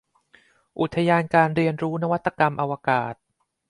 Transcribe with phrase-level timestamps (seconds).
[0.79, 3.13] อุทยานการเรียนรู้นวัตกรรมอวกาศ